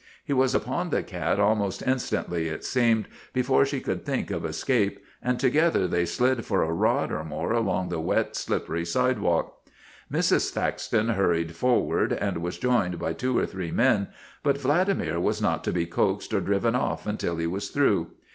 [0.25, 4.43] He was upon the cat almost instantly it seemed, be fore she could think of
[4.45, 9.19] escape, and together they slid for a rod or more along the wet, slippery side
[9.19, 9.61] walk.
[10.11, 10.49] Mrs.
[10.49, 14.07] Thaxton hurried forward, and was joined by two or three men,
[14.41, 18.07] but Vladimir was not to be coaxed or driven off until he was through.